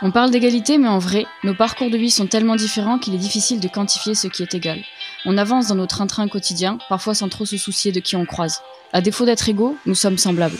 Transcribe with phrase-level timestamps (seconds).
[0.00, 3.18] On parle d'égalité, mais en vrai, nos parcours de vie sont tellement différents qu'il est
[3.18, 4.78] difficile de quantifier ce qui est égal.
[5.24, 8.60] On avance dans nos train-train quotidien, parfois sans trop se soucier de qui on croise.
[8.92, 10.58] À défaut d'être égaux, nous sommes semblables.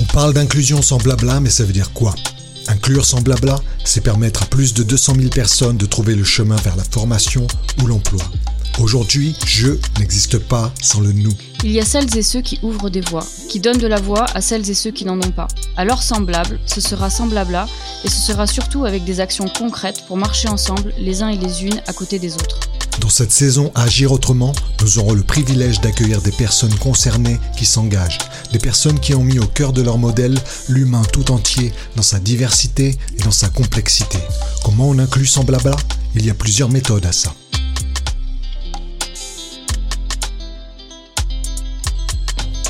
[0.00, 2.14] On parle d'inclusion sans blabla, mais ça veut dire quoi?
[2.68, 6.56] Inclure sans blabla, c'est permettre à plus de 200 000 personnes de trouver le chemin
[6.56, 7.48] vers la formation
[7.82, 8.22] ou l'emploi.
[8.78, 11.34] Aujourd'hui, je n'existe pas sans le nous.
[11.62, 14.24] Il y a celles et ceux qui ouvrent des voies, qui donnent de la voix
[14.34, 15.48] à celles et ceux qui n'en ont pas.
[15.76, 17.66] Alors semblable, ce sera semblable à,
[18.02, 21.64] et ce sera surtout avec des actions concrètes pour marcher ensemble, les uns et les
[21.64, 22.60] unes, à côté des autres.
[22.98, 24.52] Dans cette saison Agir autrement,
[24.82, 28.18] nous aurons le privilège d'accueillir des personnes concernées qui s'engagent,
[28.52, 30.38] des personnes qui ont mis au cœur de leur modèle
[30.68, 34.18] l'humain tout entier dans sa diversité et dans sa complexité.
[34.64, 35.76] Comment on inclut sans blabla
[36.14, 37.34] Il y a plusieurs méthodes à ça.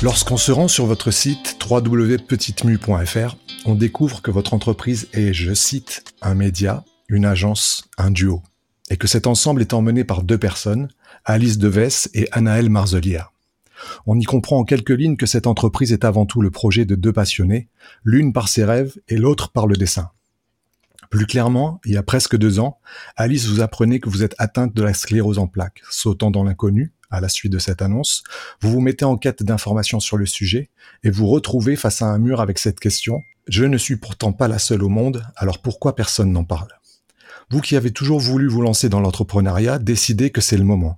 [0.03, 6.03] Lorsqu'on se rend sur votre site www.petitemu.fr, on découvre que votre entreprise est, je cite,
[6.23, 8.41] un média, une agence, un duo,
[8.89, 10.87] et que cet ensemble est emmené par deux personnes,
[11.23, 13.31] Alice Deves et Anaël Marzelière.
[14.07, 16.95] On y comprend en quelques lignes que cette entreprise est avant tout le projet de
[16.95, 17.69] deux passionnés,
[18.03, 20.09] l'une par ses rêves et l'autre par le dessin.
[21.11, 22.79] Plus clairement, il y a presque deux ans,
[23.17, 26.91] Alice vous apprenait que vous êtes atteinte de la sclérose en plaques, sautant dans l'inconnu,
[27.11, 28.23] à la suite de cette annonce,
[28.61, 30.69] vous vous mettez en quête d'informations sur le sujet
[31.03, 34.47] et vous retrouvez face à un mur avec cette question Je ne suis pourtant pas
[34.47, 36.71] la seule au monde, alors pourquoi personne n'en parle?
[37.51, 40.97] Vous qui avez toujours voulu vous lancer dans l'entrepreneuriat, décidez que c'est le moment.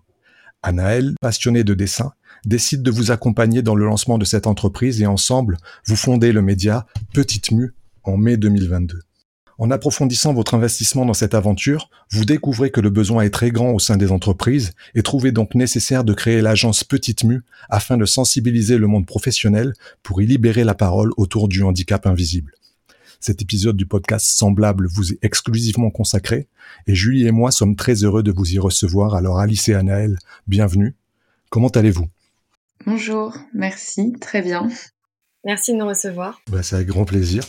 [0.61, 2.13] Anaël, passionnée de dessin,
[2.45, 6.41] décide de vous accompagner dans le lancement de cette entreprise et ensemble, vous fondez le
[6.41, 8.99] média Petite Mue en mai 2022.
[9.59, 13.71] En approfondissant votre investissement dans cette aventure, vous découvrez que le besoin est très grand
[13.71, 18.05] au sein des entreprises et trouvez donc nécessaire de créer l'agence Petite Mue afin de
[18.05, 22.53] sensibiliser le monde professionnel pour y libérer la parole autour du handicap invisible.
[23.19, 26.47] Cet épisode du podcast Semblable vous est exclusivement consacré
[26.87, 29.15] et Julie et moi sommes très heureux de vous y recevoir.
[29.15, 30.17] Alors Alice et Anaël,
[30.47, 30.95] bienvenue.
[31.49, 32.07] Comment allez-vous?
[32.85, 34.67] Bonjour, merci, très bien.
[35.45, 36.41] Merci de nous recevoir.
[36.49, 37.43] Bah, c'est avec grand plaisir.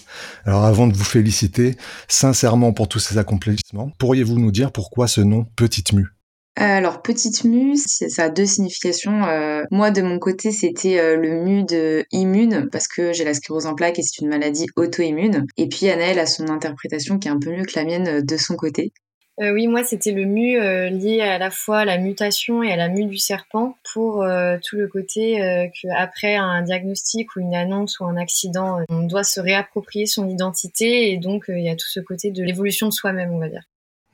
[0.44, 1.76] Alors avant de vous féliciter
[2.08, 6.08] sincèrement pour tous ces accomplissements, pourriez-vous nous dire pourquoi ce nom Petite Mue?
[6.56, 9.24] Alors petite mue, ça a deux significations.
[9.24, 13.34] Euh, moi de mon côté, c'était euh, le mu de immune parce que j'ai la
[13.34, 15.46] sclérose en plaques et c'est une maladie auto-immune.
[15.56, 18.22] Et puis Anaëlle a son interprétation qui est un peu mieux que la mienne euh,
[18.22, 18.92] de son côté.
[19.40, 22.72] Euh, oui, moi, c'était le mu euh, lié à la fois à la mutation et
[22.72, 27.54] à la mue du serpent pour euh, tout le côté qu'après un diagnostic ou une
[27.54, 31.74] annonce ou un accident, on doit se réapproprier son identité et donc il y a
[31.74, 33.64] tout ce côté de l'évolution de soi-même, on va dire.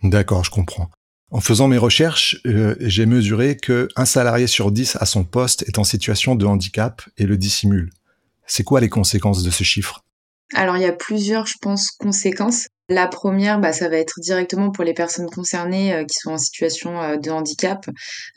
[0.03, 0.89] D'accord, je comprends.
[1.31, 2.41] En faisant mes recherches,
[2.81, 7.03] j'ai mesuré que un salarié sur dix à son poste est en situation de handicap
[7.19, 7.91] et le dissimule.
[8.47, 10.03] C'est quoi les conséquences de ce chiffre?
[10.55, 12.67] Alors il y a plusieurs, je pense, conséquences.
[12.91, 16.39] La première, bah, ça va être directement pour les personnes concernées euh, qui sont en
[16.39, 17.87] situation euh, de handicap.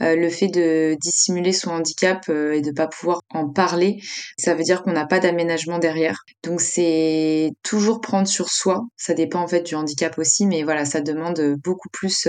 [0.01, 3.99] Euh, le fait de dissimuler son handicap et de pas pouvoir en parler,
[4.37, 6.19] ça veut dire qu'on n'a pas d'aménagement derrière.
[6.43, 8.81] Donc c'est toujours prendre sur soi.
[8.95, 12.27] Ça dépend en fait du handicap aussi, mais voilà, ça demande beaucoup plus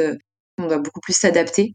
[0.59, 1.73] on doit beaucoup plus s'adapter.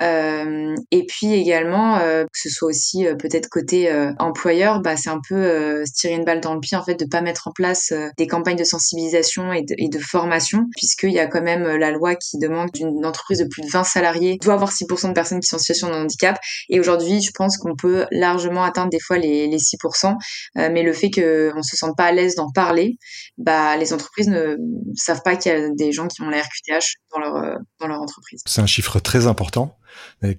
[0.00, 4.96] Euh, et puis également, euh, que ce soit aussi euh, peut-être côté euh, employeur, bah,
[4.96, 7.20] c'est un peu euh, se tirer une balle dans le pied en fait de pas
[7.20, 11.26] mettre en place des campagnes de sensibilisation et de, et de formation, puisqu'il y a
[11.26, 14.72] quand même la loi qui demande d'une entreprise de plus de 20 salariés doit avoir
[14.72, 16.38] 6% de personnes qui sont en situation de handicap.
[16.68, 20.16] Et aujourd'hui, je pense qu'on peut largement atteindre des fois les, les 6%,
[20.56, 22.96] mais le fait qu'on se sente pas à l'aise d'en parler,
[23.38, 24.56] bah, les entreprises ne
[24.96, 28.00] savent pas qu'il y a des gens qui ont la RQTH dans leur, dans leur
[28.00, 28.21] entreprise.
[28.44, 29.76] C'est un chiffre très important.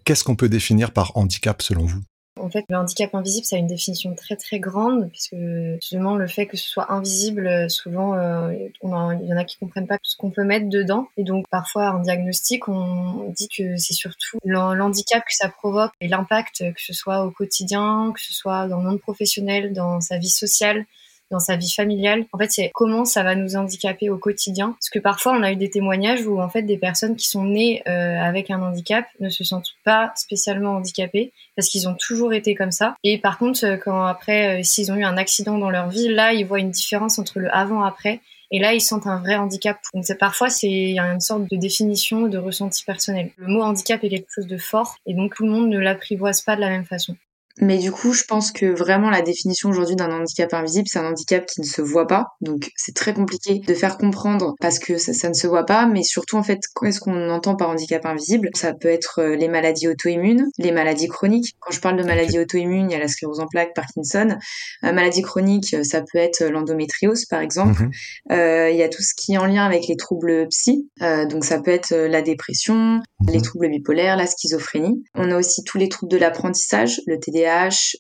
[0.06, 2.02] Qu'est-ce qu'on peut définir par handicap selon vous?
[2.40, 5.36] En fait, le handicap invisible, ça a une définition très très grande, puisque
[5.80, 9.88] justement le fait que ce soit invisible, souvent euh, il y en a qui comprennent
[9.88, 11.08] pas ce qu'on peut mettre dedans.
[11.16, 16.08] Et donc parfois en diagnostic, on dit que c'est surtout l'handicap que ça provoque et
[16.08, 20.18] l'impact, que ce soit au quotidien, que ce soit dans le monde professionnel, dans sa
[20.18, 20.86] vie sociale,
[21.34, 22.26] dans sa vie familiale.
[22.32, 24.76] En fait, c'est comment ça va nous handicaper au quotidien.
[24.80, 27.44] Parce que parfois, on a eu des témoignages où en fait des personnes qui sont
[27.44, 32.34] nées euh, avec un handicap ne se sentent pas spécialement handicapées parce qu'ils ont toujours
[32.34, 32.96] été comme ça.
[33.04, 36.08] Et par contre, euh, quand après, euh, s'ils ont eu un accident dans leur vie,
[36.08, 38.22] là, ils voient une différence entre le avant-après.
[38.52, 39.80] Et là, ils sentent un vrai handicap.
[39.96, 43.32] Donc, parfois, c'est une sorte de définition, de ressenti personnel.
[43.38, 46.42] Le mot handicap est quelque chose de fort, et donc tout le monde ne l'apprivoise
[46.42, 47.16] pas de la même façon.
[47.60, 51.08] Mais du coup, je pense que vraiment la définition aujourd'hui d'un handicap invisible, c'est un
[51.08, 52.28] handicap qui ne se voit pas.
[52.42, 55.86] Donc c'est très compliqué de faire comprendre parce que ça, ne se voit pas.
[55.86, 58.50] Mais surtout, en fait, qu'est-ce qu'on entend par handicap invisible?
[58.56, 61.56] Ça peut être euh, les maladies auto-immunes, les maladies chroniques.
[61.60, 64.38] Quand je parle de maladies auto-immunes, il y a la sclérose en plaques, Parkinson.
[64.84, 67.84] Euh, maladie chronique, ça peut être l'endométriose, par exemple.
[67.84, 67.92] Mhm.
[68.32, 70.90] Euh, il y a tout ce qui est en lien avec les troubles psy.
[71.02, 73.44] Euh, donc ça peut être la dépression, les mhm.
[73.44, 75.04] troubles bipolaires, la schizophrénie.
[75.16, 77.20] On a aussi tous les troubles de l'apprentissage, le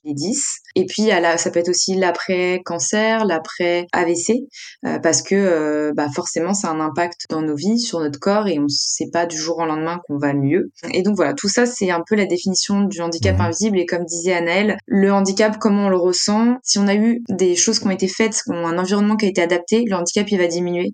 [0.03, 0.43] Les 10.
[0.75, 4.47] Et puis ça peut être aussi l'après-cancer, l'après-AVC,
[4.85, 8.19] euh, parce que euh, bah, forcément ça a un impact dans nos vies, sur notre
[8.19, 10.71] corps, et on ne sait pas du jour au lendemain qu'on va mieux.
[10.91, 13.41] Et donc voilà, tout ça c'est un peu la définition du handicap mhm.
[13.41, 13.79] invisible.
[13.79, 17.55] Et comme disait Anaëlle, le handicap, comment on le ressent, si on a eu des
[17.55, 20.47] choses qui ont été faites, un environnement qui a été adapté, le handicap il va
[20.47, 20.91] diminuer.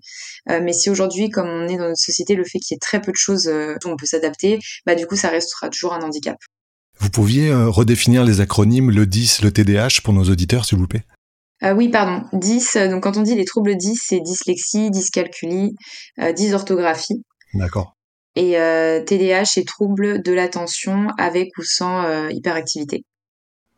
[0.50, 2.80] Euh, mais si aujourd'hui, comme on est dans notre société, le fait qu'il y ait
[2.80, 6.02] très peu de choses où on peut s'adapter, bah du coup ça restera toujours un
[6.02, 6.36] handicap.
[7.00, 10.86] Vous pouviez euh, redéfinir les acronymes, le 10, le TDAH pour nos auditeurs, s'il vous
[10.86, 11.04] plaît?
[11.62, 12.26] Euh, oui, pardon.
[12.34, 15.74] 10, euh, donc quand on dit les troubles 10, c'est dyslexie, dyscalculie,
[16.36, 17.24] dysorthographie.
[17.54, 17.96] D'accord.
[18.36, 18.52] Et
[19.06, 23.04] TDAH, c'est troubles de l'attention avec ou sans hyperactivité.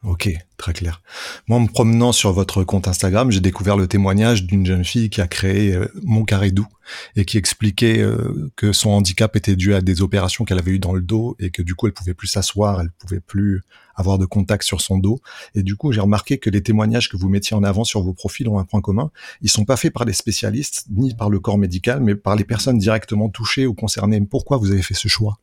[0.05, 1.01] Ok, très clair.
[1.47, 5.11] Moi, en me promenant sur votre compte Instagram, j'ai découvert le témoignage d'une jeune fille
[5.11, 6.67] qui a créé euh, Mon Carré Doux
[7.15, 10.81] et qui expliquait euh, que son handicap était dû à des opérations qu'elle avait eues
[10.81, 13.63] dans le dos et que du coup, elle pouvait plus s'asseoir, elle pouvait plus
[13.95, 15.21] avoir de contact sur son dos.
[15.55, 18.13] Et du coup, j'ai remarqué que les témoignages que vous mettiez en avant sur vos
[18.13, 19.13] profils ont un point commun.
[19.41, 22.45] Ils sont pas faits par des spécialistes ni par le corps médical, mais par les
[22.45, 24.21] personnes directement touchées ou concernées.
[24.21, 25.39] Pourquoi vous avez fait ce choix?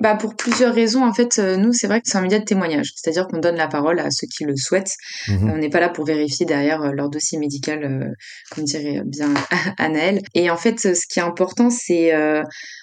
[0.00, 2.44] Bah pour plusieurs raisons en fait euh, nous c'est vrai que c'est un média de
[2.44, 2.90] témoignage.
[2.96, 4.94] C'est-à-dire qu'on donne la parole à ceux qui le souhaitent.
[5.28, 5.50] Mhm.
[5.50, 8.08] on n'est pas là pour vérifier derrière euh, leur dossier médical euh,
[8.50, 9.32] comme dirait bien
[9.78, 12.12] Anaël et en fait ce qui est important c'est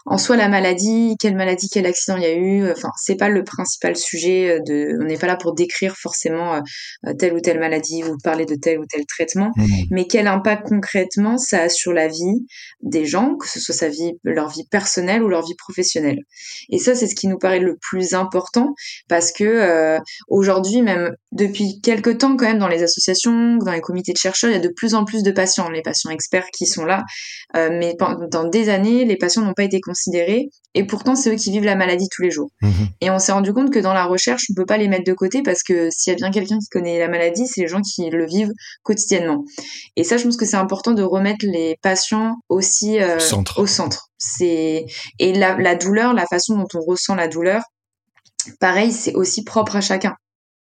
[0.05, 2.71] en soi la maladie quelle maladie quel accident il y a eu.
[2.71, 6.61] Enfin c'est pas le principal sujet de on n'est pas là pour décrire forcément
[7.19, 9.51] telle ou telle maladie ou parler de tel ou tel traitement.
[9.57, 9.67] Mhm.
[9.91, 12.45] mais quel impact concrètement ça a sur la vie
[12.81, 16.19] des gens que ce soit sa vie leur vie personnelle ou leur vie professionnelle.
[16.69, 18.75] Et ça c'est ce qui nous paraît le plus important
[19.07, 23.81] parce que euh, aujourd'hui, même depuis quelques temps quand même dans les associations, dans les
[23.81, 26.47] comités de chercheurs, il y a de plus en plus de patients, les patients experts
[26.55, 27.03] qui sont là,
[27.55, 31.35] euh, mais pendant des années, les patients n'ont pas été considérés et pourtant c'est eux
[31.35, 32.49] qui vivent la maladie tous les jours.
[32.61, 32.69] Mmh
[33.03, 35.13] et on s'est rendu compte que dans la recherche, on peut pas les mettre de
[35.13, 37.81] côté parce que s'il y a bien quelqu'un qui connaît la maladie, c'est les gens
[37.81, 38.51] qui le vivent
[38.83, 39.43] quotidiennement.
[39.95, 43.17] Et ça, je pense que c'est important de remettre les patients aussi euh,
[43.57, 44.10] au centre.
[44.23, 44.85] C'est
[45.17, 47.63] et la, douleur, la façon dont on ressent la douleur,
[48.59, 50.15] pareil, c'est aussi propre à chacun.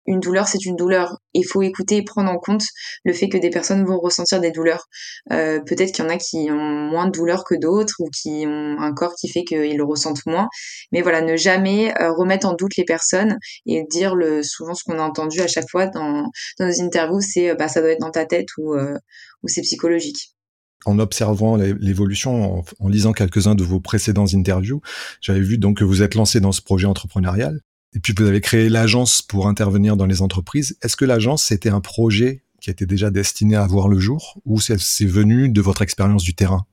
[0.05, 1.17] Une douleur, c'est une douleur.
[1.33, 2.63] Il faut écouter et prendre en compte
[3.03, 4.85] le fait que des personnes vont ressentir des douleurs.
[5.31, 8.45] Euh, peut-être qu'il y en a qui ont moins de douleurs que d'autres ou qui
[8.47, 10.47] ont un corps qui fait qu'ils le ressentent moins.
[10.91, 14.83] Mais voilà, ne jamais euh, remettre en doute les personnes et dire le, souvent ce
[14.85, 16.25] qu'on a entendu à chaque fois dans,
[16.59, 18.97] nos interviews, c'est bah ça doit être dans ta tête euh,
[19.43, 20.36] ou c'est psychologique
[20.85, 24.81] en observant l'évolution, en, lisant quelques-uns de vos précédents interviews,
[25.21, 27.59] j'avais vu donc que vous êtes lancé dans ce projet entrepreneurial.
[27.95, 30.77] Et puis vous avez créé l'agence pour intervenir dans les entreprises.
[30.81, 34.59] Est-ce que l'agence c'était un projet qui était déjà destiné à voir le jour ou
[34.59, 36.65] c'est venu de votre expérience du terrain?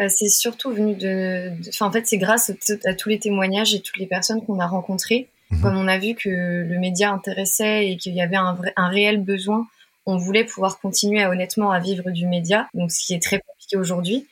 [0.00, 2.50] Euh, c'est surtout venu de, en fait, c'est grâce
[2.84, 5.28] à, tous les témoignages et toutes les personnes qu'on a rencontrées.
[5.50, 5.60] Mhm.
[5.60, 9.22] Comme on a vu que le média intéressait et qu'il y avait un, un réel
[9.22, 9.68] besoin
[10.06, 13.40] on voulait pouvoir continuer à, honnêtement à vivre du média, donc ce qui est très
[13.40, 14.26] compliqué aujourd'hui.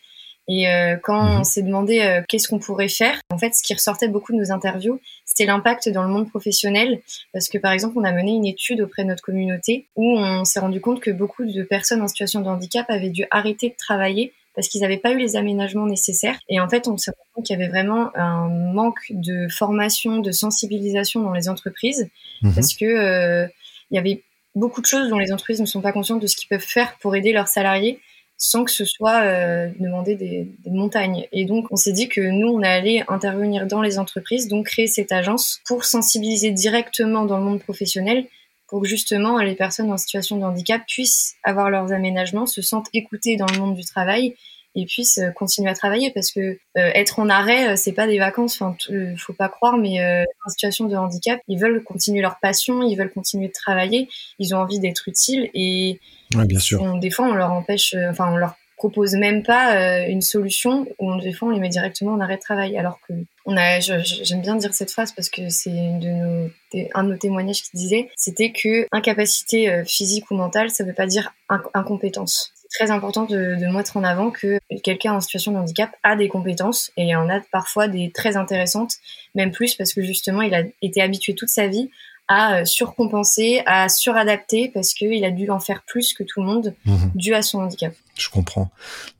[0.48, 1.40] Et euh, quand mhm.
[1.40, 4.38] on s'est demandé euh, qu'est-ce qu'on pourrait faire, en fait, ce qui ressortait beaucoup de
[4.38, 7.00] nos interviews, c'était l'impact dans le monde professionnel.
[7.32, 10.44] Parce que, par exemple, on a mené une étude auprès de notre communauté où on
[10.44, 13.76] s'est rendu compte que beaucoup de personnes en situation de handicap avaient dû arrêter de
[13.76, 16.38] travailler parce qu'ils n'avaient pas eu les aménagements nécessaires.
[16.48, 20.19] Et en fait, on s'est rendu compte qu'il y avait vraiment un manque de formation,
[20.19, 22.08] de sensibilisation dans les entreprises,
[22.43, 22.55] mhm.
[22.55, 23.46] parce que euh,
[23.91, 24.22] il y avait
[24.54, 26.96] beaucoup de choses dont les entreprises ne sont pas conscientes de ce qu'ils peuvent faire
[26.98, 28.00] pour aider leurs salariés
[28.42, 31.28] sans que ce soit euh, demander des, montagnes.
[31.30, 34.88] Et donc, on s'est dit que nous, on allait intervenir dans les entreprises, donc créer
[34.88, 38.26] cette agence pour sensibiliser directement dans le monde professionnel
[38.66, 42.88] pour que justement les personnes en situation de handicap puissent avoir leurs aménagements, se sentent
[42.92, 44.34] écoutées dans le monde du travail
[44.74, 48.06] et puissent euh, continuer à travailler parce que euh, être en arrêt euh, c'est pas
[48.06, 48.76] des vacances enfin
[49.19, 53.12] faut pas croire mais en situation de handicap ils veulent continuer leur passion ils veulent
[53.12, 56.00] continuer de travailler ils ont envie d'être utiles et
[56.31, 56.98] bien sûr.
[56.98, 61.32] des fois on leur empêche enfin on leur propose même pas une solution où des
[61.32, 63.12] fois on les met directement en arrêt de travail alors que
[63.44, 66.50] on a j'aime bien dire cette phrase parce que c'est de nos
[66.94, 71.06] un de nos témoignages qui disait c'était que incapacité physique ou mentale ça veut pas
[71.06, 71.32] dire
[71.74, 76.17] incompétence très important de, de, mettre en avant que quelqu'un en situation de handicap a
[76.17, 78.94] des compétences et en a parfois des très intéressantes,
[79.34, 81.91] même plus parce que justement il a été habitué toute sa vie
[82.29, 86.74] à surcompenser, à suradapter parce qu'il a dû en faire plus que tout le monde
[86.86, 87.10] Mhm.
[87.14, 87.93] dû à son handicap.
[88.17, 88.70] Je comprends.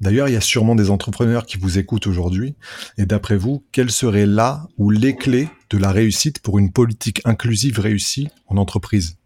[0.01, 2.55] D'ailleurs, il y a sûrement des entrepreneurs qui vous écoutent aujourd'hui.
[2.99, 7.21] Et d'après vous, quelles seraient là ou les clés de la réussite pour une politique
[7.25, 9.17] inclusive réussie en entreprise?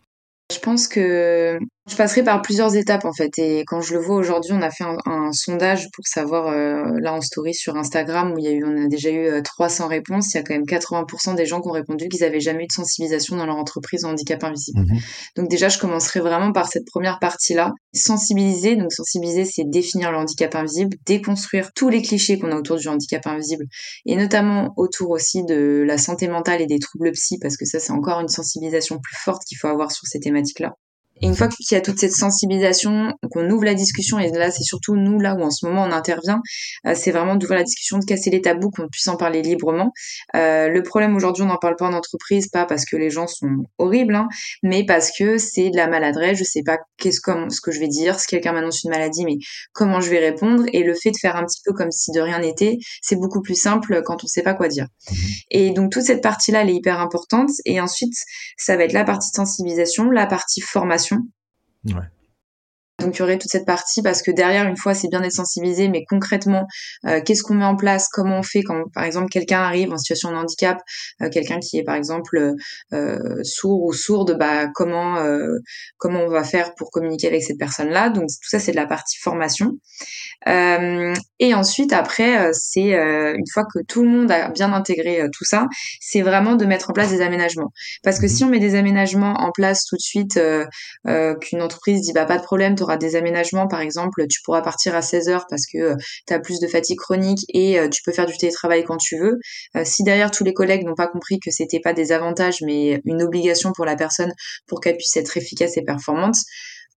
[0.52, 3.38] Je pense que je passerai par plusieurs étapes en fait.
[3.38, 6.98] Et quand je le vois aujourd'hui, on a fait un, un sondage pour savoir euh,
[7.00, 9.40] là en story sur Instagram où il y a eu, on a déjà eu euh,
[9.40, 10.34] 300 réponses.
[10.34, 12.66] Il y a quand même 80% des gens qui ont répondu qu'ils avaient jamais eu
[12.66, 14.80] de sensibilisation dans leur entreprise au handicap invisible.
[14.80, 14.98] Mhm.
[15.36, 17.72] Donc déjà, je commencerai vraiment par cette première partie-là.
[17.94, 22.76] Sensibiliser, donc sensibiliser, c'est définir le handicap invisible, déconstruire tous les clichés qu'on a autour
[22.76, 23.64] du handicap invisible,
[24.06, 27.78] et notamment autour aussi de la santé mentale et des troubles psy, parce que ça,
[27.78, 30.74] c'est encore une sensibilisation plus forte qu'il faut avoir sur ces thématiques-là.
[31.22, 34.50] Et une fois qu'il y a toute cette sensibilisation, qu'on ouvre la discussion, et là
[34.50, 36.42] c'est surtout nous là où en ce moment on intervient,
[36.86, 39.92] euh, c'est vraiment d'ouvrir la discussion, de casser les tabous, qu'on puisse en parler librement.
[40.34, 43.26] Euh, le problème aujourd'hui, on n'en parle pas en entreprise, pas parce que les gens
[43.26, 44.28] sont horribles, hein,
[44.62, 46.38] mais parce que c'est de la maladresse.
[46.38, 49.24] Je sais pas qu'est-ce comme ce que je vais dire, si quelqu'un m'annonce une maladie,
[49.24, 49.38] mais
[49.72, 50.64] comment je vais répondre.
[50.72, 53.40] Et le fait de faire un petit peu comme si de rien n'était, c'est beaucoup
[53.40, 54.86] plus simple quand on sait pas quoi dire.
[55.50, 57.50] Et donc toute cette partie-là, elle est hyper importante.
[57.64, 58.14] Et ensuite,
[58.58, 61.05] ça va être la partie de sensibilisation, la partie formation.
[61.14, 62.10] Ouais.
[62.98, 65.32] Donc il y aurait toute cette partie parce que derrière, une fois, c'est bien d'être
[65.32, 66.66] sensibilisé, mais concrètement,
[67.06, 69.98] euh, qu'est-ce qu'on met en place, comment on fait quand, par exemple, quelqu'un arrive en
[69.98, 70.78] situation de handicap,
[71.20, 72.54] euh, quelqu'un qui est par exemple
[72.94, 75.58] euh, sourd ou sourde, bah comment euh,
[75.98, 78.08] comment on va faire pour communiquer avec cette personne-là?
[78.08, 79.72] Donc tout ça, c'est de la partie formation.
[80.48, 85.28] Euh, et ensuite, après, c'est euh, une fois que tout le monde a bien intégré
[85.36, 85.66] tout ça,
[86.00, 87.72] c'est vraiment de mettre en place des aménagements.
[88.02, 90.40] Parce que si on met des aménagements en place tout de suite,
[91.04, 95.02] qu'une entreprise dit bah pas de problème, des aménagements, par exemple, tu pourras partir à
[95.02, 98.12] 16 heures parce que euh, tu as plus de fatigue chronique et euh, tu peux
[98.12, 99.38] faire du télétravail quand tu veux.
[99.76, 103.00] Euh, si derrière tous les collègues n'ont pas compris que c'était pas des avantages mais
[103.04, 104.32] une obligation pour la personne
[104.68, 106.36] pour qu'elle puisse être efficace et performante,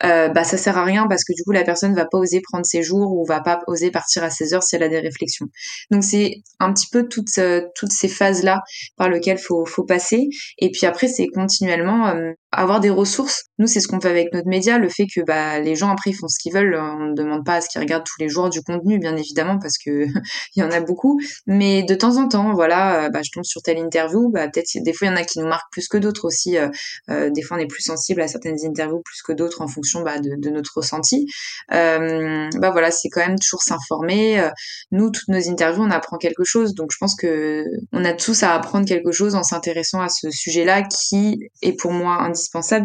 [0.01, 2.65] bah ça sert à rien parce que du coup la personne va pas oser prendre
[2.65, 5.47] ses jours ou va pas oser partir à 16 heures si elle a des réflexions.
[5.91, 8.61] Donc c'est un petit peu toutes ces phases là
[8.95, 12.13] par lesquelles faut faut passer et puis après c'est continuellement
[12.51, 13.43] avoir des ressources.
[13.57, 16.13] Nous c'est ce qu'on fait avec notre média, le fait que bah les gens après
[16.13, 18.49] font ce qu'ils veulent, on ne demande pas à ce qu'ils regardent tous les jours
[18.49, 20.05] du contenu bien évidemment parce que
[20.55, 23.43] il y en a beaucoup, mais de temps en temps voilà, euh, bah je tombe
[23.45, 25.87] sur telle interview, bah peut-être des fois il y en a qui nous marquent plus
[25.87, 26.57] que d'autres aussi.
[26.57, 26.69] euh,
[27.09, 30.01] euh, des fois on est plus sensible à certaines interviews plus que d'autres en fonction
[30.01, 31.27] bah, de, de, notre ressenti.
[31.73, 34.39] Euh, bah voilà, c'est quand même toujours s'informer.
[34.39, 34.49] Euh,
[34.91, 36.73] nous, toutes nos interviews, on apprend quelque chose.
[36.73, 37.63] Donc je pense que
[37.93, 41.91] on a tous à apprendre quelque chose en s'intéressant à ce sujet-là qui est pour
[41.91, 42.38] moi indispensable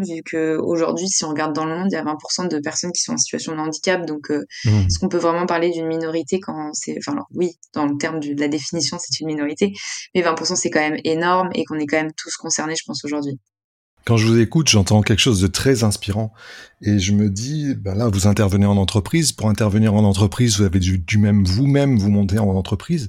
[0.04, 2.92] vu que aujourd'hui, si on regarde dans le monde, il y a 20% de personnes
[2.92, 4.06] qui sont en situation de handicap.
[4.06, 4.86] Donc euh, Mmh.
[4.86, 8.20] est-ce qu'on peut vraiment parler d'une minorité quand c'est, enfin alors, oui, dans le terme
[8.20, 9.72] de la définition, c'est une minorité,
[10.14, 13.04] mais 20% c'est quand même énorme et qu'on est quand même tous concernés, je pense
[13.04, 13.38] aujourd'hui.
[14.06, 16.32] Quand je vous écoute, j'entends quelque chose de très inspirant
[16.82, 19.32] et je me dis, ben là, vous intervenez en entreprise.
[19.32, 23.08] Pour intervenir en entreprise, vous avez dû, dû même vous-même vous monter en entreprise.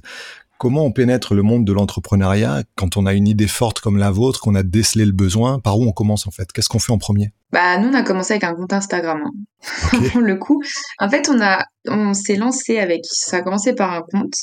[0.58, 4.10] Comment on pénètre le monde de l'entrepreneuriat quand on a une idée forte comme la
[4.10, 5.58] vôtre, qu'on a décelé le besoin?
[5.58, 6.50] Par où on commence en fait?
[6.50, 7.32] Qu'est-ce qu'on fait en premier?
[7.52, 9.22] Bah nous on a commencé avec un compte Instagram.
[9.24, 9.30] hein.
[10.20, 10.62] Le coup,
[10.98, 14.34] en fait on a on s'est lancé avec ça a commencé par un compte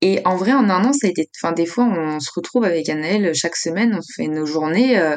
[0.00, 2.64] et en vrai en un an ça a été enfin des fois on se retrouve
[2.64, 5.16] avec Anaël chaque semaine on se fait nos journées euh,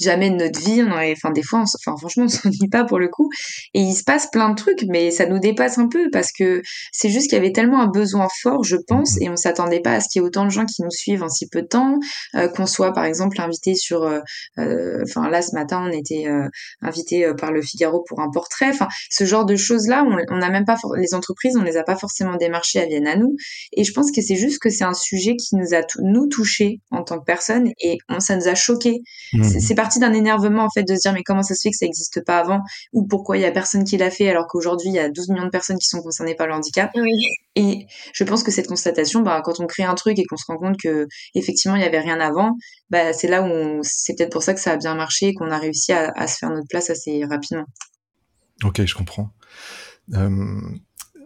[0.00, 2.98] jamais de notre vie on aurait enfin des fois enfin franchement on s'ennuie pas pour
[2.98, 3.28] le coup
[3.74, 6.62] et il se passe plein de trucs mais ça nous dépasse un peu parce que
[6.92, 9.92] c'est juste qu'il y avait tellement un besoin fort je pense et on s'attendait pas
[9.94, 11.66] à ce qu'il y ait autant de gens qui nous suivent en si peu de
[11.68, 11.98] temps
[12.36, 14.20] euh, qu'on soit par exemple invité sur euh,
[14.58, 16.48] euh, enfin là ce matin on était euh,
[16.82, 18.68] invité euh, par le Figaro pour un portrait.
[18.70, 21.82] Enfin, ce genre de choses-là, on n'a même pas for- les entreprises, on les a
[21.84, 23.34] pas forcément démarchées, elles viennent à nous.
[23.72, 26.80] Et je pense que c'est juste que c'est un sujet qui nous a nous touchés
[26.90, 29.00] en tant que personne et on, ça nous a choqués.
[29.32, 29.44] Mmh.
[29.44, 31.70] C'est c'est parti d'un énervement en fait de se dire mais comment ça se fait
[31.70, 32.60] que ça n'existe pas avant
[32.92, 35.28] ou pourquoi il y a personne qui l'a fait alors qu'aujourd'hui il y a 12
[35.30, 36.90] millions de personnes qui sont concernées par le handicap.
[36.94, 37.10] Oui.
[37.56, 40.44] Et je pense que cette constatation, bah, quand on crée un truc et qu'on se
[40.46, 42.52] rend compte que effectivement il y avait rien avant,
[42.90, 45.34] bah, c'est là où on- c'est peut-être pour ça que ça a bien marché et
[45.34, 47.66] qu'on a réussi à, à se faire notre place assez rapidement.
[48.64, 49.30] Ok, je comprends.
[50.14, 50.60] Euh,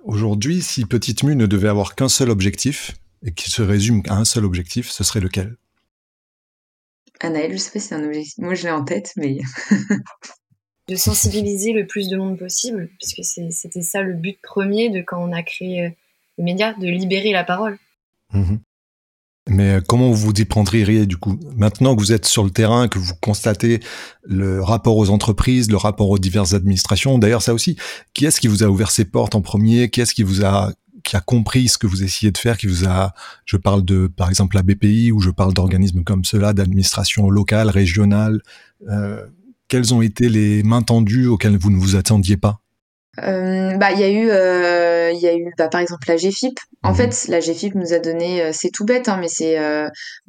[0.04, 4.16] Aujourd'hui, si Petite Mu ne devait avoir qu'un seul objectif et qui se résume à
[4.16, 5.56] un seul objectif, ce serait lequel?
[7.20, 8.38] Anaël, je sais pas si c'est un objectif.
[8.38, 9.38] Moi, je l'ai en tête, mais
[10.88, 15.22] de sensibiliser le plus de monde possible, puisque c'était ça le but premier de quand
[15.22, 15.90] on a créé euh,
[16.38, 17.78] le média, de libérer la parole.
[18.32, 18.58] Mhm.
[19.48, 21.38] Mais euh, comment vous vous y prendriez du coup?
[21.56, 23.80] Maintenant que vous êtes sur le terrain, que vous constatez
[24.22, 27.76] le rapport aux entreprises, le rapport aux diverses administrations, d'ailleurs ça aussi,
[28.14, 29.90] qui est-ce qui vous a ouvert ses portes en premier?
[29.90, 30.72] Qui est-ce qui vous a
[31.02, 33.12] qui a compris ce que vous essayez de faire, qui vous a,
[33.44, 37.70] je parle de, par exemple, la BPI ou je parle d'organismes comme cela, d'administration locale,
[37.70, 38.40] régionale.
[38.88, 39.26] Euh,
[39.68, 42.61] quelles ont été les mains tendues auxquelles vous ne vous attendiez pas?
[43.20, 46.16] Euh, bah, il y a eu, euh, il y a eu, bah, par exemple, la
[46.16, 46.58] GFIP.
[46.82, 46.96] En mhm.
[46.96, 49.58] fait, la GFIP nous a donné, euh, c'est tout bête, hein, mais c'est,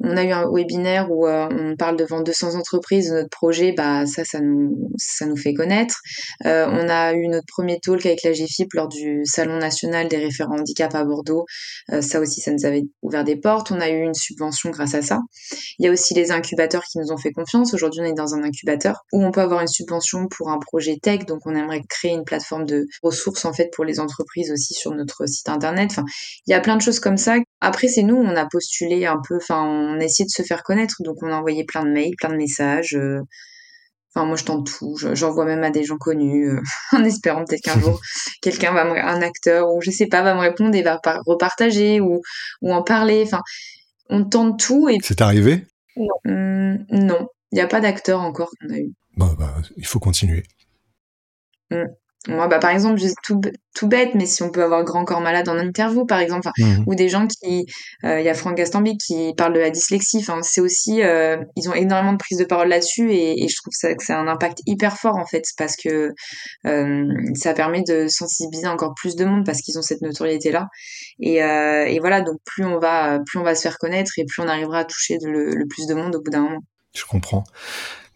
[0.00, 3.72] on a eu un webinaire où on parle devant 200 entreprises de notre projet.
[3.72, 6.00] Bah, ça, ça nous, ça nous fait connaître.
[6.44, 10.58] on a eu notre premier talk avec la GFIP lors du Salon national des référents
[10.58, 11.46] handicap à Bordeaux.
[12.00, 13.70] ça aussi, ça nous avait ouvert des portes.
[13.70, 15.20] On a eu une subvention grâce à ça.
[15.78, 17.72] Il y a aussi les incubateurs qui nous ont fait confiance.
[17.74, 20.98] Aujourd'hui, on est dans un incubateur où on peut avoir une subvention pour un projet
[21.02, 21.26] tech.
[21.26, 24.92] Donc, on aimerait créer une plateforme de ressources en fait pour les entreprises aussi sur
[24.92, 25.90] notre site internet.
[25.92, 26.04] Enfin,
[26.46, 27.36] il y a plein de choses comme ça.
[27.60, 30.62] Après, c'est nous, on a postulé un peu, enfin, on a essayé de se faire
[30.62, 32.94] connaître, donc on a envoyé plein de mails, plein de messages.
[32.94, 33.20] Euh.
[34.14, 34.96] Enfin, moi, je tente tout.
[35.12, 36.60] J'envoie même à des gens connus, euh,
[36.92, 38.00] en espérant peut-être qu'un jour,
[38.42, 42.00] quelqu'un va me, un acteur ou je sais pas, va me répondre et va repartager
[42.00, 42.20] ou,
[42.62, 43.22] ou en parler.
[43.26, 43.42] Enfin,
[44.08, 44.88] on tente tout.
[44.88, 44.98] Et...
[45.02, 45.66] C'est arrivé?
[45.96, 46.08] Non.
[46.26, 47.28] Hum, non.
[47.52, 48.92] Il n'y a pas d'acteur encore qu'on a eu.
[49.16, 50.42] Bah, bah, il faut continuer.
[51.70, 51.86] Hum.
[52.26, 53.38] Moi, bah, par exemple, juste tout,
[53.74, 56.84] tout bête, mais si on peut avoir Grand Corps Malade en interview, par exemple, mmh.
[56.86, 57.66] ou des gens qui,
[58.04, 61.36] euh, il y a Franck Gastambi qui parle de la dyslexie, enfin, c'est aussi, euh,
[61.56, 64.14] ils ont énormément de prise de parole là-dessus et, et, je trouve ça, que c'est
[64.14, 66.14] un impact hyper fort, en fait, parce que
[66.66, 67.04] euh,
[67.34, 70.68] ça permet de sensibiliser encore plus de monde parce qu'ils ont cette notoriété-là.
[71.20, 74.24] Et, euh, et voilà, donc plus on va, plus on va se faire connaître et
[74.24, 76.60] plus on arrivera à toucher le, le plus de monde au bout d'un moment.
[76.94, 77.44] Je comprends.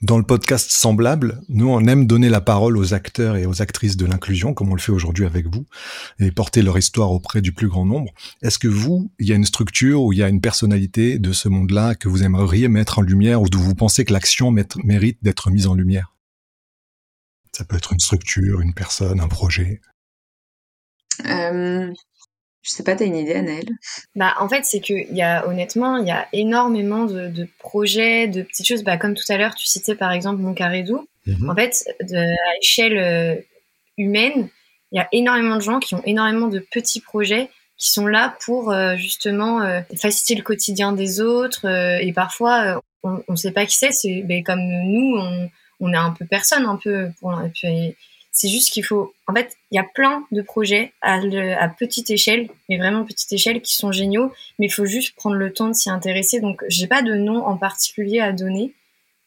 [0.00, 3.97] Dans le podcast Semblable, nous, on aime donner la parole aux acteurs et aux actrices
[3.97, 5.67] de l'inclusion, comme on le fait aujourd'hui avec vous,
[6.21, 8.12] et porter leur histoire auprès du plus grand nombre.
[8.40, 11.33] Est-ce que vous, il y a une structure ou il y a une personnalité de
[11.33, 15.19] ce monde-là que vous aimeriez mettre en lumière ou d'où vous pensez que l'action mérite
[15.23, 16.14] d'être mise en lumière?
[17.52, 19.81] Ça peut être une structure, une personne, un projet.
[21.26, 21.93] Euh,
[22.62, 23.69] je sais pas, t'as une idée, Annelle
[24.15, 28.29] Bah, en fait, c'est que il y a honnêtement, il y a énormément de, projets,
[28.29, 28.85] de petites choses.
[28.85, 31.50] Bah, comme tout à l'heure, tu citais par exemple Mon Carré mhm.
[31.50, 33.35] En fait, de, à l'échelle euh,
[33.97, 34.49] humaine,
[34.93, 38.37] il y a énormément de gens qui ont énormément de petits projets qui sont là
[38.45, 41.65] pour euh, justement euh, faciliter le quotidien des autres.
[41.67, 43.93] et parfois, on ne sait pas qui c'est.
[43.93, 45.49] C'est ben, comme nous, on,
[45.81, 47.11] on est un peu personne, un peu.
[47.21, 47.95] Pour, et puis,
[48.38, 51.18] c'est juste qu'il faut, en fait, il y a plein de projets à,
[51.76, 55.53] petite échelle, mais vraiment petite échelle, qui sont géniaux, mais il faut juste prendre le
[55.53, 56.38] temps de s'y intéresser.
[56.38, 58.74] Donc, j'ai pas de nom en particulier à donner,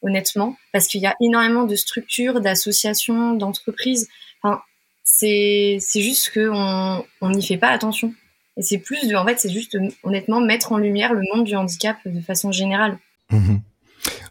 [0.01, 4.07] honnêtement, parce qu'il y a énormément de structures, d'associations, d'entreprises.
[4.43, 4.61] Enfin,
[5.03, 8.13] c'est, juste qu'on on n'y fait pas attention.
[8.55, 11.57] Et c'est plus de, en fait, c'est juste honnêtement mettre en lumière le monde du
[11.57, 12.97] handicap de façon générale.
[13.29, 13.57] Mmh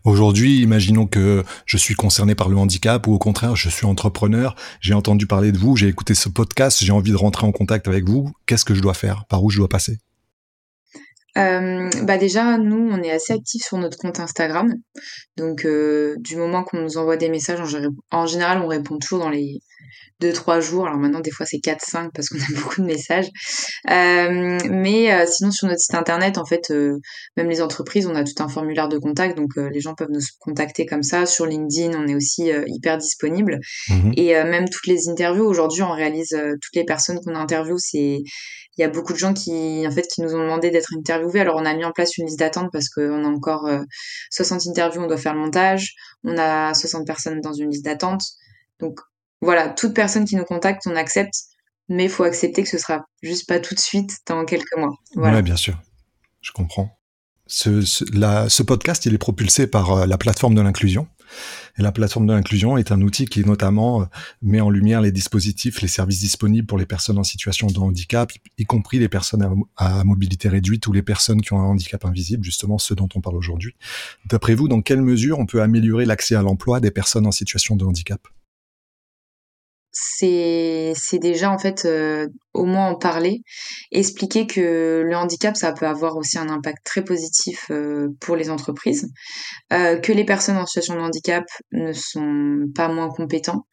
[0.05, 4.55] Aujourd'hui, imaginons que je suis concerné par le handicap ou au contraire, je suis entrepreneur,
[4.81, 7.87] j'ai entendu parler de vous, j'ai écouté ce podcast, j'ai envie de rentrer en contact
[7.87, 8.33] avec vous.
[8.47, 9.27] Qu'est-ce que je dois faire?
[9.29, 9.99] Par où je dois passer?
[11.39, 14.75] Euh, bah déjà, nous, on est assez actifs sur notre compte Instagram.
[15.37, 17.61] Donc, euh, du moment qu'on nous envoie des messages,
[18.11, 19.61] en, général, on répond toujours dans les
[20.21, 20.87] deux, trois jours.
[20.87, 23.29] Alors maintenant, des fois, c'est 4, 5 parce qu'on a beaucoup de messages.
[23.91, 26.99] Euh, mais euh, sinon, sur notre site internet, en fait, euh,
[27.37, 29.37] même les entreprises, on a tout un formulaire de contact.
[29.37, 31.27] Donc, les gens peuvent nous contacter comme ça.
[31.27, 33.59] Sur LinkedIn, on est aussi hyper disponible.
[33.89, 34.13] Mhm.
[34.17, 37.79] Et même toutes les interviews, aujourd'hui, on réalise toutes les personnes qu'on interviewe.
[37.79, 38.23] C'est
[38.79, 41.41] il y a beaucoup de gens qui en fait qui nous ont demandé d'être interviewés.
[41.41, 43.69] Alors on a mis en place une liste d'attente parce qu'on a encore
[44.31, 45.95] 60 interviews, on doit faire le montage.
[46.25, 48.23] On a 60 personnes dans une liste d'attente.
[48.79, 49.01] Donc
[49.41, 51.35] voilà, toute personne qui nous contacte, on accepte,
[51.89, 54.95] mais il faut accepter que ce sera juste pas tout de suite dans quelques mois.
[55.15, 55.37] Voilà.
[55.37, 55.81] Ouais, bien sûr,
[56.41, 56.97] je comprends.
[57.47, 61.09] Ce, podcast, il est propulsé par euh, la plateforme de l'inclusion.
[61.79, 64.05] Et la plateforme de l'inclusion est un outil qui notamment euh,
[64.43, 68.31] met en lumière les dispositifs, les services disponibles pour les personnes en situation de handicap,
[68.59, 72.45] y compris les personnes à mobilité réduite ou les personnes qui ont un handicap invisible,
[72.45, 73.75] justement ceux dont on parle aujourd'hui.
[74.27, 77.75] D'après vous, dans quelle mesure on peut améliorer l'accès à l'emploi des personnes en situation
[77.75, 78.21] de handicap?
[79.93, 83.43] C'est c'est déjà en fait euh, au moins en parler,
[83.91, 88.51] expliquer que le handicap ça peut avoir aussi un impact très positif euh, pour les
[88.51, 89.09] entreprises,
[89.73, 93.67] euh, que les personnes en situation de handicap ne sont pas moins compétents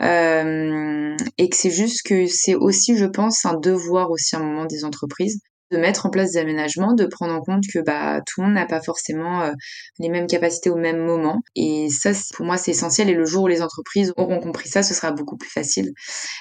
[0.00, 4.66] et que c'est juste que c'est aussi je pense un devoir aussi à un moment
[4.66, 8.40] des entreprises de mettre en place des aménagements, de prendre en compte que bah tout
[8.40, 9.52] le monde n'a pas forcément euh,
[9.98, 11.40] les mêmes capacités au même moment.
[11.56, 13.10] Et ça, pour moi, c'est essentiel.
[13.10, 15.92] Et le jour où les entreprises auront compris ça, ce sera beaucoup plus facile.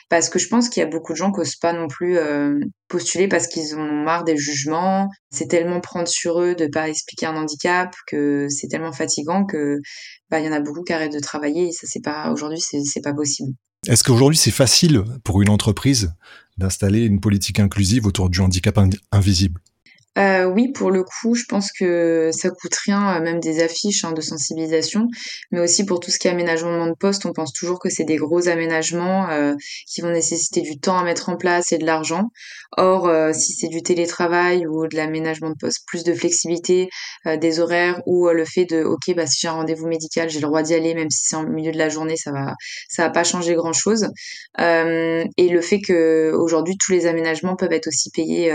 [0.10, 2.18] Parce que je pense qu'il y a beaucoup de gens qui n'osent pas non plus
[2.18, 5.10] euh, postuler parce qu'ils ont marre des jugements.
[5.30, 9.80] C'est tellement prendre sur eux de pas expliquer un handicap que c'est tellement fatigant que
[10.30, 11.68] bah y en a beaucoup qui arrêtent de travailler.
[11.68, 13.54] Et ça, c'est pas aujourd'hui, c'est pas possible.
[13.88, 16.12] Est-ce qu'aujourd'hui c'est facile pour une entreprise
[16.58, 18.80] d'installer une politique inclusive autour du handicap
[19.12, 19.62] invisible
[20.18, 24.04] euh, oui, pour le coup, je pense que ça coûte rien, euh, même des affiches
[24.04, 25.08] hein, de sensibilisation,
[25.52, 28.04] mais aussi pour tout ce qui est aménagement de poste, on pense toujours que c'est
[28.04, 29.54] des gros aménagements euh,
[29.88, 32.30] qui vont nécessiter du temps à mettre en place et de l'argent.
[32.76, 36.90] Or, si c'est du télétravail ou de l'aménagement de poste, plus de flexibilité
[37.26, 40.48] des horaires ou le fait de, ok, bah si j'ai un rendez-vous médical, j'ai le
[40.48, 42.56] droit d'y aller, même si c'est en milieu de la journée, ça va,
[42.90, 44.10] ça va pas changer grand chose.
[44.60, 48.52] et le fait que aujourd'hui tous les aménagements peuvent être aussi payés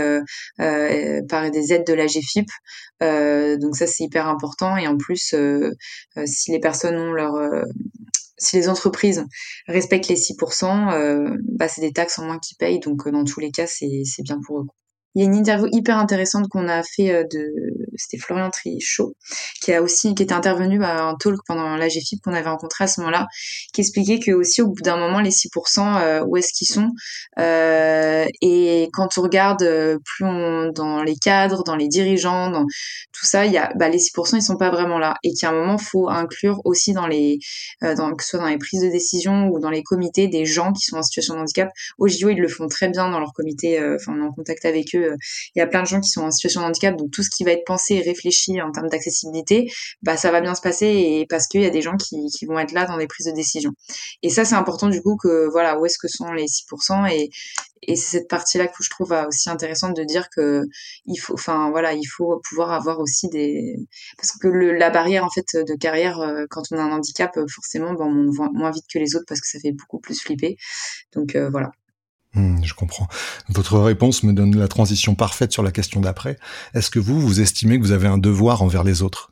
[0.57, 2.49] par des aides de la GFIP.
[3.01, 5.71] Euh, donc ça c'est hyper important et en plus euh,
[6.17, 7.33] euh, si les personnes ont leur
[8.37, 9.25] si les entreprises
[9.67, 12.79] respectent les 6%, bah, c'est des taxes en moins qu'ils payent.
[12.79, 14.65] Donc, dans tous les cas, c'est bien pour eux.
[15.15, 17.53] Il y a une interview hyper intéressante qu'on a fait euh, de,
[17.95, 19.15] c'était Florian Trichot,
[19.61, 22.85] qui a aussi, qui était intervenu à un talk pendant la GFIP qu'on avait rencontré
[22.85, 23.27] à ce moment-là,
[23.73, 26.89] qui expliquait que aussi au bout d'un moment, les 6%, euh, où est-ce qu'ils sont?
[27.37, 29.63] Euh, et quand on regarde
[30.03, 32.65] plus on, dans les cadres, dans les dirigeants, dans
[33.11, 35.13] tout ça, il y a, bah, les 6%, ils sont pas vraiment là.
[35.23, 37.37] Et qu'à un moment, faut inclure aussi dans les,
[37.81, 40.73] dans, que ce soit dans les prises de décision ou dans les comités, des gens
[40.73, 41.69] qui sont en situation de handicap.
[41.99, 44.65] Au JO, ils le font très bien dans leur comité, enfin, on est en contact
[44.65, 45.02] avec eux
[45.55, 47.29] il y a plein de gens qui sont en situation de handicap, donc tout ce
[47.29, 50.87] qui va être pensé et réfléchi en termes d'accessibilité, bah ça va bien se passer
[50.87, 53.31] et parce qu'il y a des gens qui, vont être là dans des prises de
[53.31, 53.71] décision.
[54.21, 57.29] Et ça c'est important du coup que voilà où est-ce que sont les 6%
[57.87, 60.63] et c'est cette partie-là que je trouve aussi intéressante de dire que
[61.05, 63.75] il faut, enfin voilà, il faut pouvoir avoir aussi des,
[64.17, 67.93] parce que la barrière en fait de carrière euh, quand on a un handicap, forcément,
[67.93, 70.57] bon, on voit moins vite que les autres parce que ça fait beaucoup plus flipper.
[71.13, 71.71] Donc euh, voilà.
[72.33, 73.07] Hmm, je comprends.
[73.49, 76.37] Votre réponse me donne la transition parfaite sur la question d'après.
[76.73, 79.31] Est-ce que vous, vous estimez que vous avez un devoir envers les autres?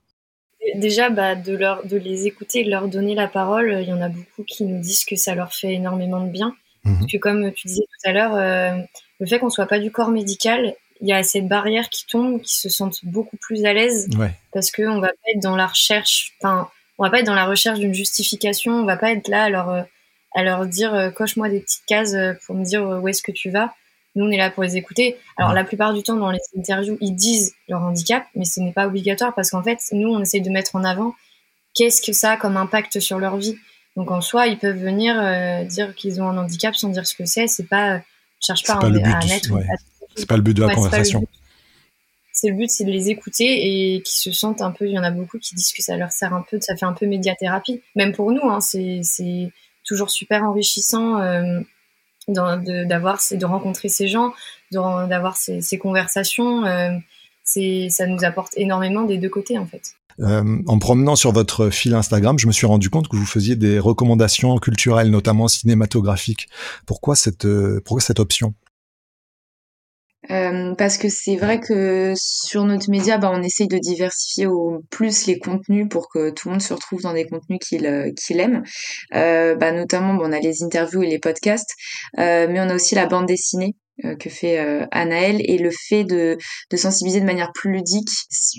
[0.75, 4.01] Déjà, bah, de, leur, de les écouter, de leur donner la parole, il y en
[4.01, 6.55] a beaucoup qui nous disent que ça leur fait énormément de bien.
[6.83, 8.81] Parce que comme tu disais tout à l'heure, euh,
[9.19, 12.41] le fait qu'on soit pas du corps médical, il y a cette barrière qui tombe,
[12.41, 14.07] qui se sentent beaucoup plus à l'aise,
[14.51, 17.45] parce qu'on va pas être dans la recherche, enfin, on va pas être dans la
[17.45, 19.83] recherche d'une justification, on va pas être là alors euh,
[20.33, 23.21] à leur dire euh, coche-moi des petites cases euh, pour me dire euh, où est-ce
[23.21, 23.73] que tu vas.
[24.15, 25.17] Nous, on est là pour les écouter.
[25.37, 28.73] Alors, la plupart du temps, dans les interviews, ils disent leur handicap, mais ce n'est
[28.73, 31.15] pas obligatoire parce qu'en fait, nous, on essaye de mettre en avant
[31.73, 33.55] qu'est-ce que ça a comme impact sur leur vie.
[33.95, 35.15] Donc, en soi, ils peuvent venir
[35.65, 37.47] dire qu'ils ont un handicap sans dire ce que c'est.
[37.47, 38.01] C'est pas,
[38.41, 39.57] cherche pas, à, mettre.
[40.17, 41.25] C'est pas le but de la conversation.
[42.33, 44.87] C'est le but, c'est de les écouter et qui se sentent un peu.
[44.87, 46.85] Il y en a beaucoup qui disent que ça leur sert un peu, ça fait
[46.85, 47.81] un peu médiathérapie.
[47.95, 49.01] Même pour nous, hein, c'est
[49.83, 51.59] toujours super enrichissant euh,
[52.27, 54.33] d'avoir de rencontrer ces gens
[54.71, 56.91] d'avoir ces, ces, conversations euh,
[57.43, 61.69] c'est ça nous apporte énormément des deux côtés en fait euh, en promenant sur votre
[61.69, 66.49] fil Instagram, je me suis rendu compte que vous faisiez des recommandations culturelles, notamment cinématographiques.
[66.85, 67.47] Pourquoi cette,
[67.85, 68.53] pourquoi cette option?
[70.29, 74.83] Euh, parce que c'est vrai que sur notre média, bah, on essaye de diversifier au
[74.91, 78.11] plus les contenus pour que tout le monde se retrouve dans des contenus qu'il euh,
[78.13, 78.63] qu'il aime.
[79.15, 81.73] Euh, bah, notamment, bon, on a les interviews et les podcasts,
[82.19, 83.75] euh, mais on a aussi la bande dessinée
[84.19, 86.37] que fait euh, Anaël et le fait de,
[86.69, 88.09] de sensibiliser de manière plus ludique,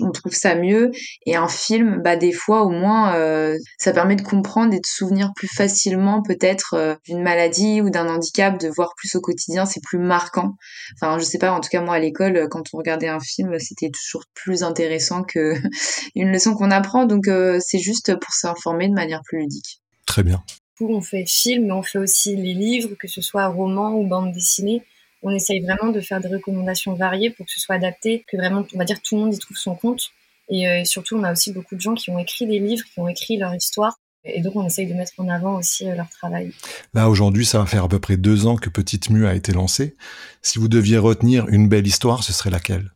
[0.01, 0.91] on trouve ça mieux.
[1.25, 4.85] Et un film, bah des fois au moins, euh, ça permet de comprendre et de
[4.85, 9.81] souvenir plus facilement peut-être d'une maladie ou d'un handicap, de voir plus au quotidien, c'est
[9.83, 10.55] plus marquant.
[10.95, 13.57] Enfin, je sais pas, en tout cas moi à l'école, quand on regardait un film,
[13.59, 15.55] c'était toujours plus intéressant que
[16.15, 17.05] une leçon qu'on apprend.
[17.05, 17.25] Donc
[17.59, 19.81] c'est juste pour s'informer de manière plus ludique.
[20.05, 20.43] Très bien.
[20.79, 24.33] On fait film, mais on fait aussi les livres, que ce soit roman ou bande
[24.33, 24.83] dessinée
[25.23, 28.65] on essaye vraiment de faire des recommandations variées pour que ce soit adapté, que vraiment,
[28.73, 30.11] on va dire, tout le monde y trouve son compte.
[30.49, 32.99] Et euh, surtout, on a aussi beaucoup de gens qui ont écrit des livres, qui
[32.99, 33.97] ont écrit leur histoire.
[34.25, 36.51] Et donc, on essaye de mettre en avant aussi euh, leur travail.
[36.93, 39.53] Là, aujourd'hui, ça va faire à peu près deux ans que Petite Mue a été
[39.53, 39.95] lancée.
[40.41, 42.91] Si vous deviez retenir une belle histoire, ce serait laquelle?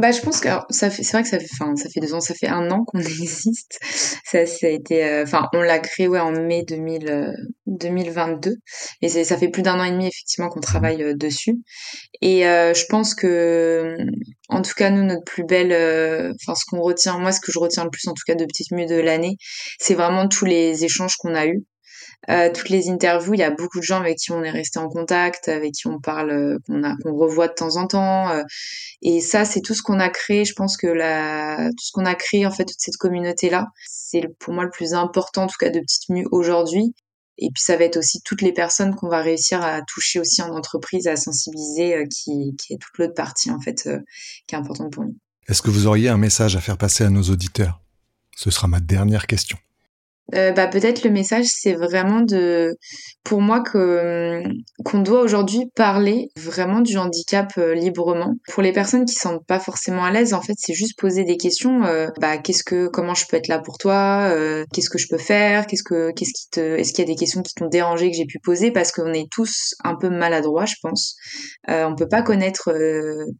[0.00, 2.14] Bah, je pense que ça fait, c'est vrai que ça fait, enfin, ça fait deux
[2.14, 3.78] ans, ça fait un an qu'on existe.
[4.24, 7.34] Ça, ça a été, euh, enfin, on l'a créé ouais en mai 2000,
[7.66, 8.56] 2022,
[9.02, 11.56] et ça fait plus d'un an et demi effectivement qu'on travaille euh, dessus.
[12.22, 13.96] Et euh, je pense que,
[14.48, 15.72] en tout cas, nous, notre plus belle,
[16.42, 18.44] enfin, ce qu'on retient, moi, ce que je retiens le plus, en tout cas, de
[18.44, 19.36] Petite Mue de l'année,
[19.78, 21.64] c'est vraiment tous les échanges qu'on a eus.
[22.28, 24.78] Euh, toutes les interviews, il y a beaucoup de gens avec qui on est resté
[24.78, 28.30] en contact, avec qui on parle, euh, qu'on a, revoit de temps en temps.
[28.30, 28.42] Euh,
[29.00, 30.44] et ça, c'est tout ce qu'on a créé.
[30.44, 34.22] Je pense que la, tout ce qu'on a créé, en fait, toute cette communauté-là, c'est
[34.38, 36.94] pour moi le plus important, en tout cas de Petite Mue aujourd'hui.
[37.38, 40.42] Et puis ça va être aussi toutes les personnes qu'on va réussir à toucher aussi
[40.42, 43.88] en entreprise, à sensibiliser, qui, qui est toute l'autre partie, en fait,
[44.46, 45.16] qui est importante pour nous.
[45.48, 47.80] Est-ce que vous auriez un message à faire passer à nos auditeurs?
[48.36, 49.56] Ce sera ma dernière question.
[50.34, 52.76] Euh, bah, peut-être le message, c'est vraiment de,
[53.24, 54.42] pour moi, que
[54.84, 58.34] qu'on doit aujourd'hui parler vraiment du handicap euh, librement.
[58.52, 61.36] Pour les personnes qui sentent pas forcément à l'aise, en fait, c'est juste poser des
[61.36, 61.84] questions.
[61.84, 64.30] Euh, bah, qu'est-ce que, comment je peux être là pour toi
[64.72, 67.18] Qu'est-ce que je peux faire Qu'est-ce que, qu'est-ce qui te, est-ce qu'il y a des
[67.18, 68.70] questions qui t'ont dérangé que j'ai pu poser?
[68.70, 71.16] Parce qu'on est tous un peu maladroits, je pense.
[71.68, 72.72] on peut pas connaître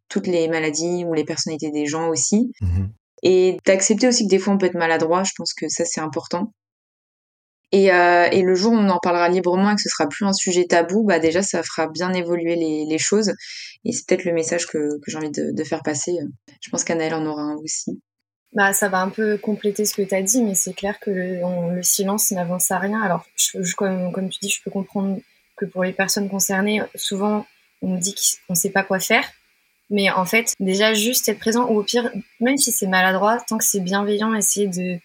[0.08, 2.52] toutes les maladies ou les personnalités des gens aussi.
[2.60, 2.86] Mmh
[3.22, 6.00] et d'accepter aussi que des fois on peut être maladroit, je pense que ça c'est
[6.00, 6.52] important.
[7.72, 10.26] Et, euh, et, le jour où on en parlera librement et que ce sera plus
[10.26, 13.32] un sujet tabou, bah déjà ça fera bien évoluer les, les choses.
[13.84, 16.18] Et c'est peut-être le message que, que j'ai envie de, de, faire passer.
[16.60, 18.00] Je pense qu'Anaëlle en aura un aussi.
[18.54, 21.10] Bah, ça va un peu compléter ce que tu as dit, mais c'est clair que
[21.10, 23.00] le, le silence n'avance à rien.
[23.00, 25.20] Alors, je, comme, comme, tu dis, je peux comprendre
[25.56, 27.46] que pour les personnes concernées, souvent
[27.82, 28.14] on dit
[28.46, 29.24] qu'on ne sait pas quoi faire.
[29.90, 33.58] Mais en fait, déjà juste être présent, ou au pire, même si c'est maladroit, tant
[33.58, 34.98] que c'est bienveillant, essayer de,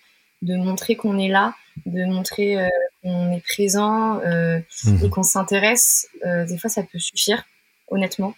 [0.45, 1.55] de montrer qu'on est là,
[1.85, 2.69] de montrer euh,
[3.01, 5.05] qu'on est présent euh, mhm.
[5.05, 7.43] et qu'on s'intéresse, euh, des fois ça peut suffire,
[7.87, 8.35] honnêtement.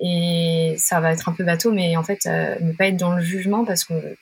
[0.00, 3.22] Et ça va être un peu bateau, mais en fait, ne pas être dans le
[3.22, 4.16] jugement parce que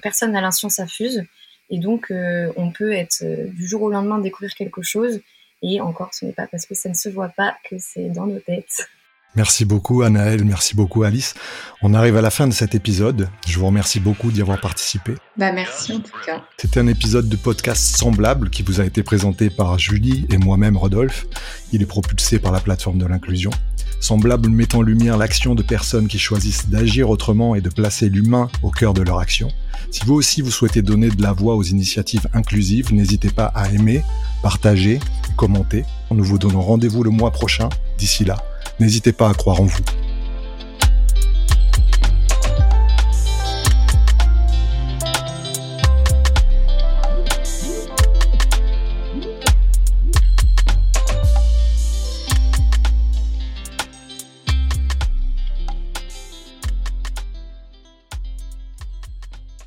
[0.00, 1.22] personne n'a l'inscience s'affuse.
[1.68, 2.10] Et donc,
[2.56, 5.20] on peut être du jour au lendemain découvrir quelque chose.
[5.60, 8.26] Et encore, ce n'est pas parce que ça ne se voit pas que c'est dans
[8.26, 8.88] nos têtes.
[9.34, 11.32] Merci beaucoup Anaël, merci beaucoup Alice.
[11.80, 13.30] On arrive à la fin de cet épisode.
[13.46, 15.14] Je vous remercie beaucoup d'y avoir participé.
[15.38, 16.42] Bah merci en tout cas.
[16.58, 20.76] C'était un épisode de podcast semblable qui vous a été présenté par Julie et moi-même
[20.76, 21.26] Rodolphe.
[21.72, 23.50] Il est propulsé par la plateforme de l'inclusion.
[24.00, 28.50] Semblable met en lumière l'action de personnes qui choisissent d'agir autrement et de placer l'humain
[28.62, 29.48] au cœur de leur action.
[29.90, 33.70] Si vous aussi vous souhaitez donner de la voix aux initiatives inclusives, n'hésitez pas à
[33.70, 34.02] aimer,
[34.42, 35.00] partager,
[35.36, 35.84] commenter.
[36.10, 37.70] Nous vous donnons rendez-vous le mois prochain.
[37.96, 38.42] D'ici là,
[38.80, 39.82] N'hésitez pas à croire en vous.